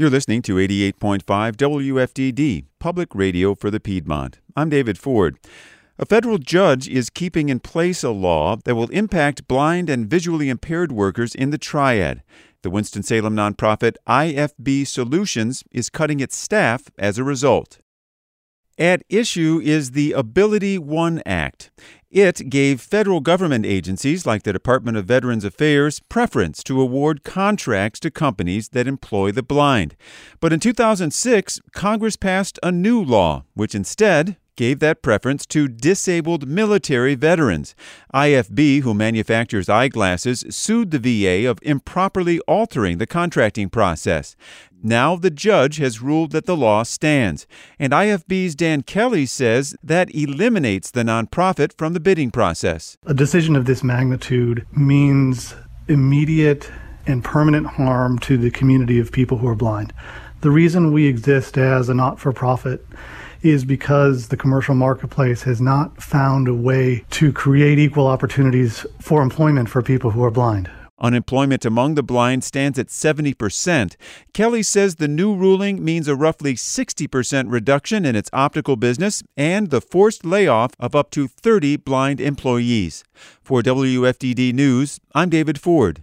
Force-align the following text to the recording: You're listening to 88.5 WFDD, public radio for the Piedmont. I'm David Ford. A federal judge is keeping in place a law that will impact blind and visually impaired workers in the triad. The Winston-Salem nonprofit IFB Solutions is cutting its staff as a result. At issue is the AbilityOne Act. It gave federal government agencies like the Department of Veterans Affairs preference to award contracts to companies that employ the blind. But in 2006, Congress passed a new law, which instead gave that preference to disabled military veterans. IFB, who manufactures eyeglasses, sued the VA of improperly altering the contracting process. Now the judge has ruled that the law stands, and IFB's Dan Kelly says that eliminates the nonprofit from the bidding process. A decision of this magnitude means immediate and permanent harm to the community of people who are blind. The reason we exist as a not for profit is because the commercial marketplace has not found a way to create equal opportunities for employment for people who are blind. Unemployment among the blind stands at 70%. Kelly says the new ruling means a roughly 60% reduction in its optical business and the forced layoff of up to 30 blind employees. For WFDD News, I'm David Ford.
You're 0.00 0.10
listening 0.10 0.42
to 0.42 0.54
88.5 0.54 1.24
WFDD, 1.56 2.66
public 2.78 3.16
radio 3.16 3.56
for 3.56 3.68
the 3.68 3.80
Piedmont. 3.80 4.38
I'm 4.54 4.68
David 4.68 4.96
Ford. 4.96 5.40
A 5.98 6.06
federal 6.06 6.38
judge 6.38 6.88
is 6.88 7.10
keeping 7.10 7.48
in 7.48 7.58
place 7.58 8.04
a 8.04 8.10
law 8.10 8.54
that 8.64 8.76
will 8.76 8.90
impact 8.90 9.48
blind 9.48 9.90
and 9.90 10.08
visually 10.08 10.50
impaired 10.50 10.92
workers 10.92 11.34
in 11.34 11.50
the 11.50 11.58
triad. 11.58 12.22
The 12.62 12.70
Winston-Salem 12.70 13.34
nonprofit 13.34 13.96
IFB 14.06 14.86
Solutions 14.86 15.64
is 15.72 15.90
cutting 15.90 16.20
its 16.20 16.36
staff 16.36 16.84
as 16.96 17.18
a 17.18 17.24
result. 17.24 17.80
At 18.78 19.02
issue 19.08 19.60
is 19.60 19.90
the 19.90 20.12
AbilityOne 20.12 21.22
Act. 21.26 21.72
It 22.10 22.48
gave 22.48 22.80
federal 22.80 23.20
government 23.20 23.66
agencies 23.66 24.24
like 24.24 24.42
the 24.42 24.52
Department 24.54 24.96
of 24.96 25.04
Veterans 25.04 25.44
Affairs 25.44 26.00
preference 26.08 26.64
to 26.64 26.80
award 26.80 27.22
contracts 27.22 28.00
to 28.00 28.10
companies 28.10 28.70
that 28.70 28.88
employ 28.88 29.30
the 29.30 29.42
blind. 29.42 29.94
But 30.40 30.54
in 30.54 30.58
2006, 30.58 31.60
Congress 31.74 32.16
passed 32.16 32.58
a 32.62 32.72
new 32.72 33.02
law, 33.02 33.44
which 33.52 33.74
instead 33.74 34.38
gave 34.56 34.80
that 34.80 35.02
preference 35.02 35.46
to 35.46 35.68
disabled 35.68 36.48
military 36.48 37.14
veterans. 37.14 37.76
IFB, 38.12 38.80
who 38.80 38.92
manufactures 38.92 39.68
eyeglasses, 39.68 40.44
sued 40.50 40.90
the 40.90 40.98
VA 40.98 41.48
of 41.48 41.60
improperly 41.62 42.40
altering 42.40 42.98
the 42.98 43.06
contracting 43.06 43.68
process. 43.70 44.34
Now 44.82 45.16
the 45.16 45.30
judge 45.30 45.78
has 45.78 46.02
ruled 46.02 46.32
that 46.32 46.46
the 46.46 46.56
law 46.56 46.84
stands, 46.84 47.46
and 47.78 47.92
IFB's 47.92 48.54
Dan 48.54 48.82
Kelly 48.82 49.26
says 49.26 49.76
that 49.82 50.12
eliminates 50.14 50.90
the 50.90 51.02
nonprofit 51.02 51.76
from 51.76 51.94
the 51.94 51.97
bidding 52.00 52.30
process. 52.30 52.96
A 53.06 53.14
decision 53.14 53.56
of 53.56 53.64
this 53.64 53.82
magnitude 53.82 54.66
means 54.72 55.54
immediate 55.88 56.70
and 57.06 57.24
permanent 57.24 57.66
harm 57.66 58.18
to 58.20 58.36
the 58.36 58.50
community 58.50 58.98
of 58.98 59.10
people 59.10 59.38
who 59.38 59.48
are 59.48 59.54
blind. 59.54 59.92
The 60.40 60.50
reason 60.50 60.92
we 60.92 61.06
exist 61.06 61.58
as 61.58 61.88
a 61.88 61.94
not 61.94 62.20
for 62.20 62.32
profit 62.32 62.86
is 63.42 63.64
because 63.64 64.28
the 64.28 64.36
commercial 64.36 64.74
marketplace 64.74 65.42
has 65.42 65.60
not 65.60 66.02
found 66.02 66.48
a 66.48 66.54
way 66.54 67.04
to 67.10 67.32
create 67.32 67.78
equal 67.78 68.06
opportunities 68.06 68.84
for 69.00 69.22
employment 69.22 69.68
for 69.68 69.82
people 69.82 70.10
who 70.10 70.22
are 70.22 70.30
blind. 70.30 70.70
Unemployment 71.00 71.64
among 71.64 71.94
the 71.94 72.02
blind 72.02 72.42
stands 72.44 72.78
at 72.78 72.88
70%. 72.88 73.96
Kelly 74.32 74.62
says 74.62 74.96
the 74.96 75.08
new 75.08 75.34
ruling 75.34 75.84
means 75.84 76.08
a 76.08 76.16
roughly 76.16 76.54
60% 76.54 77.50
reduction 77.50 78.04
in 78.04 78.16
its 78.16 78.30
optical 78.32 78.76
business 78.76 79.22
and 79.36 79.70
the 79.70 79.80
forced 79.80 80.24
layoff 80.24 80.72
of 80.80 80.96
up 80.96 81.10
to 81.10 81.28
30 81.28 81.76
blind 81.76 82.20
employees. 82.20 83.04
For 83.42 83.62
WFDD 83.62 84.52
News, 84.52 85.00
I'm 85.14 85.28
David 85.30 85.60
Ford. 85.60 86.02